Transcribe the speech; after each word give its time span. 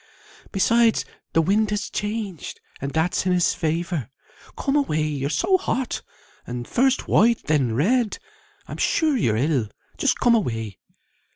Besides 0.51 1.05
the 1.33 1.43
wind 1.43 1.69
has 1.69 1.87
changed, 1.87 2.59
and 2.81 2.89
that's 2.91 3.27
in 3.27 3.33
his 3.33 3.53
favour. 3.53 4.09
Come 4.57 4.75
away. 4.75 5.03
You're 5.03 5.29
so 5.29 5.59
hot, 5.59 6.01
and 6.47 6.67
first 6.67 7.07
white 7.07 7.41
and 7.41 7.47
then 7.69 7.75
red; 7.75 8.17
I'm 8.67 8.77
sure 8.77 9.15
you're 9.15 9.37
ill. 9.37 9.69
Just 9.99 10.19
come 10.19 10.33
away." 10.33 10.79